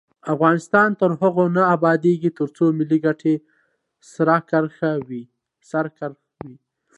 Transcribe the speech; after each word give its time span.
افغانستان 0.33 0.89
تر 0.99 1.09
هغو 1.21 1.45
نه 1.55 1.63
ابادیږي، 1.75 2.29
ترڅو 2.39 2.65
ملي 2.79 2.97
ګټې 3.05 3.33
سر 4.11 4.29
کرښه 4.49 4.91
وي. 5.07 5.23